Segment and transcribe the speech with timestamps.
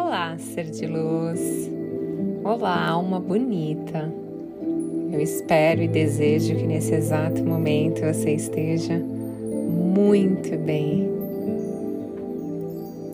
[0.00, 1.68] Olá, ser de luz.
[2.44, 4.10] Olá, alma bonita.
[5.12, 11.10] Eu espero e desejo que nesse exato momento você esteja muito bem.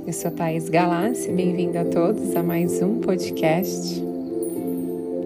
[0.07, 3.95] Eu sou Thais Galassi, bem-vindo a todos a mais um podcast.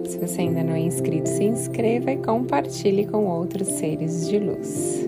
[0.07, 5.05] Se você ainda não é inscrito, se inscreva e compartilhe com outros seres de luz.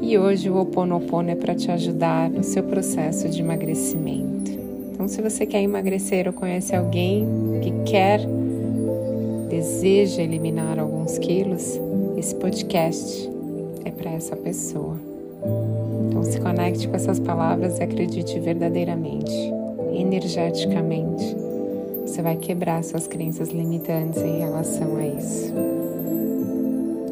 [0.00, 4.39] E hoje o Ho Oponopono é para te ajudar no seu processo de emagrecimento.
[5.00, 7.26] Então, se você quer emagrecer ou conhece alguém
[7.62, 8.20] que quer,
[9.48, 11.80] deseja eliminar alguns quilos,
[12.18, 13.30] esse podcast
[13.82, 14.94] é para essa pessoa.
[16.06, 19.32] Então, se conecte com essas palavras e acredite verdadeiramente,
[19.94, 21.34] energeticamente.
[22.02, 25.54] Você vai quebrar suas crenças limitantes em relação a isso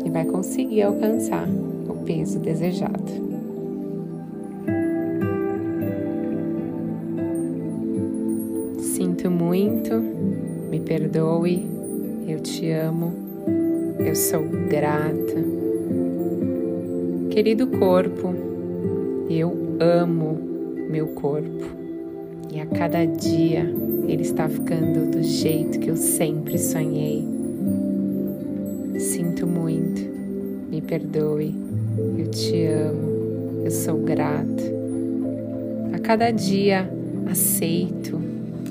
[0.04, 1.48] e vai conseguir alcançar
[1.88, 3.27] o peso desejado.
[9.18, 9.94] Sinto muito,
[10.70, 11.66] me perdoe,
[12.28, 13.12] eu te amo,
[13.98, 15.34] eu sou grata.
[17.28, 18.32] Querido corpo,
[19.28, 20.38] eu amo
[20.88, 21.66] meu corpo.
[22.52, 23.68] E a cada dia
[24.06, 27.26] ele está ficando do jeito que eu sempre sonhei.
[29.00, 30.00] Sinto muito,
[30.70, 31.52] me perdoe,
[32.16, 34.62] eu te amo, eu sou grata.
[35.92, 36.88] A cada dia
[37.28, 38.27] aceito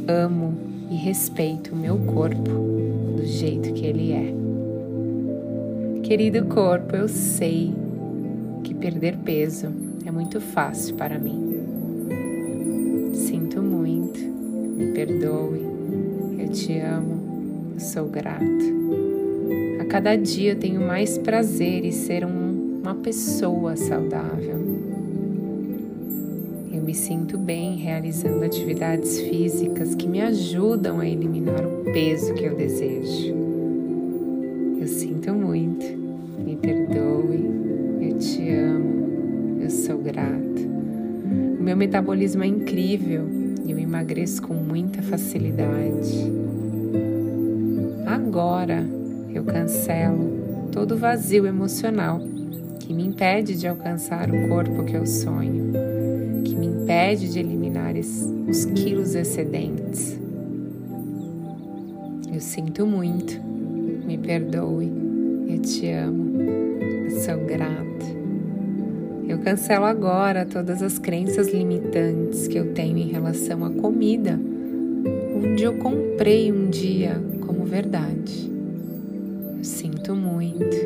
[0.07, 0.57] amo
[0.89, 2.49] e respeito o meu corpo
[3.17, 4.33] do jeito que ele é.
[6.03, 7.73] Querido corpo, eu sei
[8.63, 9.67] que perder peso
[10.05, 11.45] é muito fácil para mim.
[13.13, 15.65] Sinto muito, me perdoe,
[16.39, 18.77] eu te amo, eu sou grato.
[19.81, 24.76] A cada dia eu tenho mais prazer em ser um, uma pessoa saudável
[26.87, 32.55] me sinto bem realizando atividades físicas que me ajudam a eliminar o peso que eu
[32.55, 33.35] desejo.
[34.79, 35.85] Eu sinto muito,
[36.41, 40.61] me perdoe, eu te amo, eu sou grata.
[41.59, 43.27] O meu metabolismo é incrível
[43.65, 46.31] e eu emagreço com muita facilidade.
[48.05, 48.87] Agora
[49.33, 52.21] eu cancelo todo o vazio emocional
[52.79, 55.86] que me impede de alcançar o corpo que eu sonho
[56.87, 57.95] impede de eliminar
[58.47, 60.17] os quilos excedentes.
[62.33, 63.41] Eu sinto muito,
[64.05, 64.89] me perdoe,
[65.49, 68.05] eu te amo, eu sou grata.
[69.27, 74.39] Eu cancelo agora todas as crenças limitantes que eu tenho em relação à comida,
[75.35, 78.49] onde eu comprei um dia como verdade.
[79.57, 80.77] Eu sinto muito,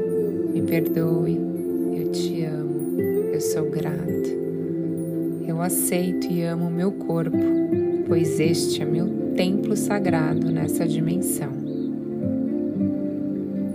[0.51, 1.39] me perdoe,
[1.95, 2.99] eu te amo,
[3.31, 4.50] eu sou grata.
[5.47, 7.37] Eu aceito e amo o meu corpo,
[8.07, 11.49] pois este é meu templo sagrado nessa dimensão.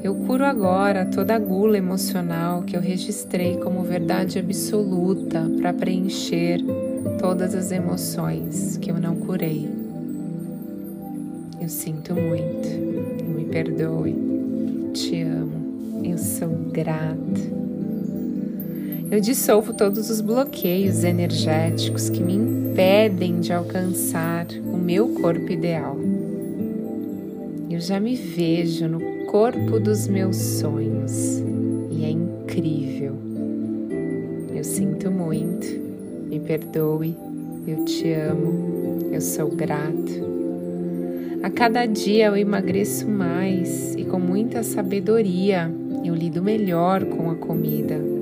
[0.03, 6.61] Eu curo agora toda a gula emocional que eu registrei como verdade absoluta para preencher
[7.19, 9.69] todas as emoções que eu não curei.
[11.61, 12.69] Eu sinto muito,
[13.29, 14.15] me perdoe,
[14.93, 17.66] te amo, eu sou grata.
[19.09, 25.97] Eu dissolvo todos os bloqueios energéticos que me impedem de alcançar o meu corpo ideal.
[27.71, 31.39] Eu já me vejo no corpo dos meus sonhos
[31.89, 33.17] e é incrível.
[34.53, 35.69] Eu sinto muito,
[36.29, 37.17] me perdoe,
[37.65, 40.27] eu te amo, eu sou grato.
[41.45, 45.71] A cada dia eu emagreço mais e com muita sabedoria
[46.05, 48.16] eu lido melhor com a comida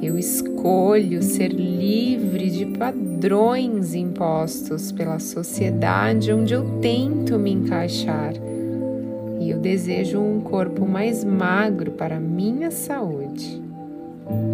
[0.00, 8.32] eu escolho ser livre de padrões impostos pela sociedade onde eu tento me encaixar.
[9.40, 13.60] E eu desejo um corpo mais magro para minha saúde.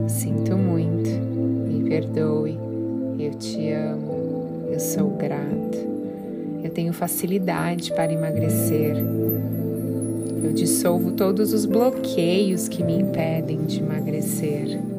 [0.08, 2.58] Sinto muito, me perdoe,
[3.18, 5.94] eu te amo, eu sou grata.
[6.62, 8.96] Eu tenho facilidade para emagrecer.
[10.42, 14.93] Eu dissolvo todos os bloqueios que me impedem de emagrecer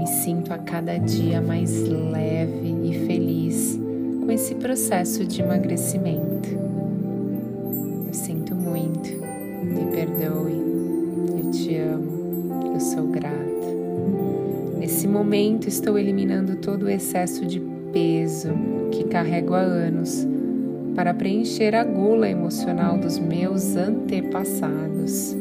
[0.00, 3.78] me sinto a cada dia mais leve e feliz
[4.24, 6.48] com esse processo de emagrecimento.
[8.06, 9.10] Eu sinto muito,
[9.62, 10.54] me perdoe,
[11.44, 13.36] eu te amo, eu sou grata.
[14.78, 17.60] Nesse momento estou eliminando todo o excesso de
[17.92, 18.54] peso
[18.90, 20.26] que carrego há anos
[20.96, 25.36] para preencher a gula emocional dos meus antepassados.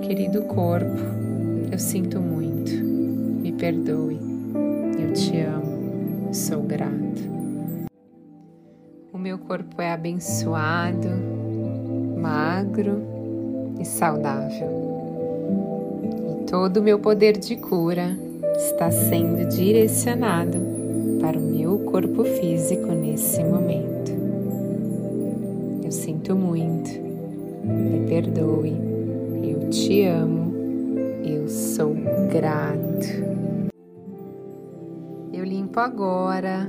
[0.00, 0.96] Querido corpo,
[1.70, 2.91] eu sinto muito
[3.42, 4.18] me perdoe.
[4.98, 6.92] Eu te amo, sou grata.
[9.12, 11.08] O meu corpo é abençoado,
[12.16, 13.02] magro
[13.80, 14.68] e saudável.
[16.30, 18.16] E todo o meu poder de cura
[18.56, 20.58] está sendo direcionado
[21.20, 24.12] para o meu corpo físico nesse momento.
[25.84, 26.90] Eu sinto muito,
[27.64, 28.72] me perdoe,
[29.42, 30.51] eu te amo,
[31.24, 31.94] eu sou
[32.30, 33.32] grato.
[35.32, 36.68] Eu limpo agora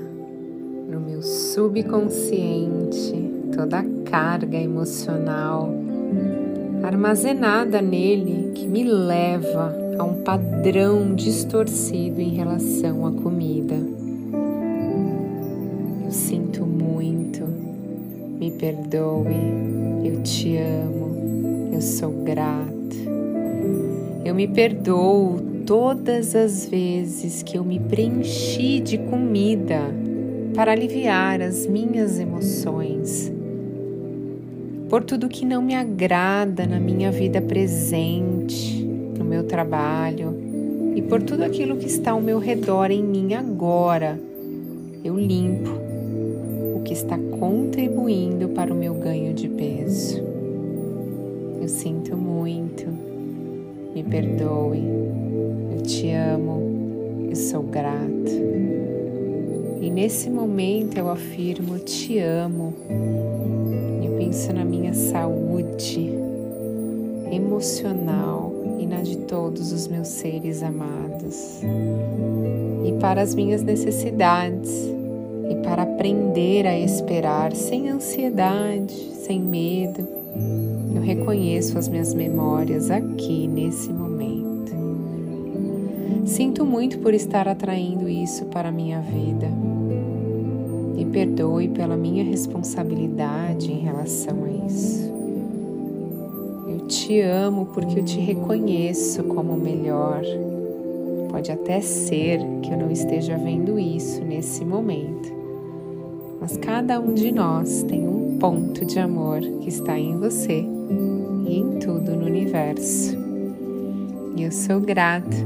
[0.90, 5.70] no meu subconsciente toda a carga emocional
[6.84, 13.76] armazenada nele que me leva a um padrão distorcido em relação à comida.
[16.06, 17.46] Eu sinto muito,
[18.38, 19.34] me perdoe,
[20.04, 22.73] eu te amo, eu sou grato.
[24.26, 29.82] Eu me perdoo todas as vezes que eu me preenchi de comida
[30.56, 33.32] para aliviar as minhas emoções.
[34.88, 38.84] Por tudo que não me agrada na minha vida presente,
[39.18, 40.34] no meu trabalho
[40.96, 44.18] e por tudo aquilo que está ao meu redor em mim agora.
[45.04, 45.72] Eu limpo
[46.78, 50.24] o que está contribuindo para o meu ganho de peso.
[51.60, 52.86] Eu sinto muito,
[53.94, 54.84] me perdoe,
[55.76, 58.32] eu te amo, eu sou grato.
[59.82, 62.74] E nesse momento eu afirmo: te amo.
[64.04, 66.14] Eu penso na minha saúde
[67.32, 71.62] emocional e na de todos os meus seres amados.
[72.86, 74.72] E para as minhas necessidades,
[75.50, 80.23] e para aprender a esperar sem ansiedade, sem medo,
[80.96, 84.74] eu reconheço as minhas memórias aqui nesse momento.
[86.26, 89.50] Sinto muito por estar atraindo isso para a minha vida.
[90.96, 95.14] Me perdoe pela minha responsabilidade em relação a isso
[96.88, 100.22] te amo porque eu te reconheço como melhor.
[101.30, 105.32] Pode até ser que eu não esteja vendo isso nesse momento,
[106.44, 110.66] mas cada um de nós tem um ponto de amor que está em você
[111.48, 113.18] e em tudo no universo.
[114.36, 115.38] E eu sou grata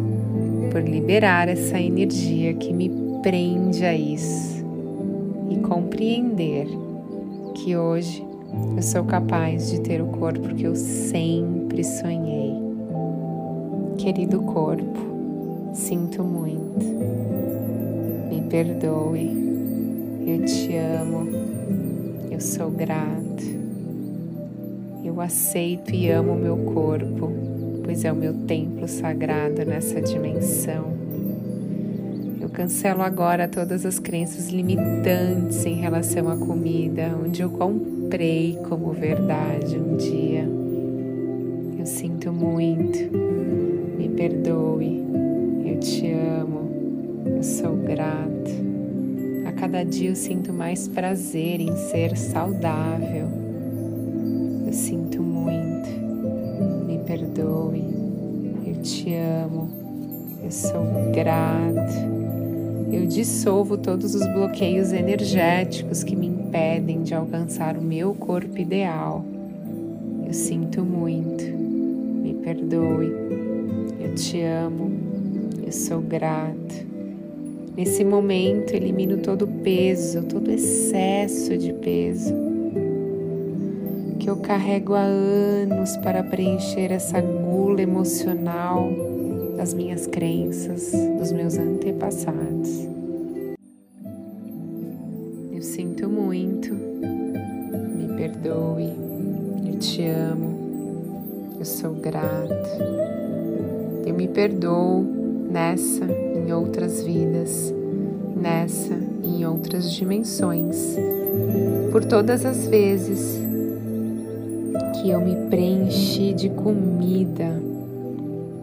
[0.71, 2.91] por liberar essa energia que me
[3.21, 4.65] prende a isso
[5.51, 6.65] e compreender
[7.53, 8.25] que hoje
[8.75, 12.55] eu sou capaz de ter o corpo que eu sempre sonhei.
[13.99, 16.83] Querido corpo, sinto muito.
[18.31, 19.56] Me perdoe.
[20.27, 21.25] Eu te amo.
[22.29, 23.45] Eu sou grato.
[25.01, 27.31] Eu aceito e amo o meu corpo,
[27.81, 30.91] pois é o meu templo sagrado nessa dimensão.
[32.41, 38.91] Eu cancelo agora todas as crenças limitantes em relação à comida, onde eu comprei como
[38.91, 40.45] verdade um dia.
[41.80, 43.00] Eu sinto muito,
[43.97, 45.06] me perdoe,
[45.65, 46.69] eu te amo,
[47.33, 48.76] eu sou grato.
[49.59, 53.27] Cada dia eu sinto mais prazer em ser saudável.
[54.68, 55.89] Eu sinto muito,
[56.86, 57.83] me perdoe,
[58.68, 59.68] eu te amo,
[60.44, 62.18] eu sou grato.
[62.92, 69.26] Eu dissolvo todos os bloqueios energéticos que me impedem de alcançar o meu corpo ideal.
[70.26, 73.11] Eu sinto muito, me perdoe,
[73.99, 74.92] eu te amo,
[75.66, 76.96] eu sou grato.
[77.77, 82.33] Nesse momento, elimino todo o peso, todo o excesso de peso
[84.19, 88.89] que eu carrego há anos para preencher essa gula emocional
[89.55, 92.87] das minhas crenças, dos meus antepassados.
[95.53, 98.91] Eu sinto muito, me perdoe,
[99.71, 102.55] eu te amo, eu sou grato.
[104.03, 105.03] Eu me perdoo
[105.49, 107.73] nessa, em outras vidas,
[108.33, 110.95] nessa e em outras dimensões,
[111.92, 113.42] por todas as vezes
[114.94, 117.61] que eu me preenchi de comida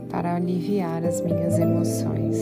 [0.08, 2.38] para aliviar as minhas emoções.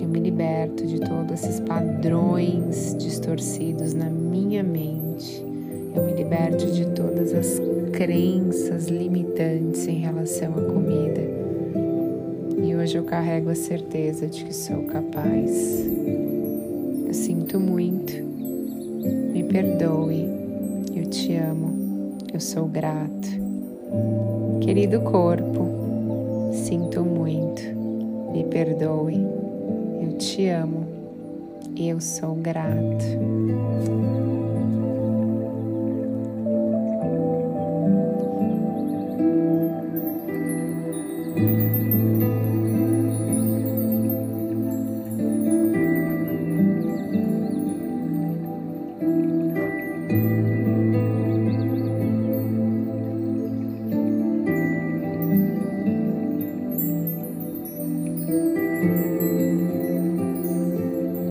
[0.00, 5.44] Eu me liberto de todos esses padrões distorcidos na minha mente.
[5.94, 7.60] Eu me liberto de todas as
[7.92, 11.41] crenças limitantes em relação à comida.
[12.82, 15.86] Hoje eu carrego a certeza de que sou capaz.
[17.06, 18.12] Eu sinto muito.
[19.32, 20.28] Me perdoe.
[20.94, 22.18] Eu te amo.
[22.34, 23.28] Eu sou grato.
[24.60, 25.82] Querido corpo,
[26.52, 27.62] Sinto muito,
[28.30, 29.26] me perdoe,
[30.02, 30.86] eu te amo,
[31.74, 33.04] eu sou grato.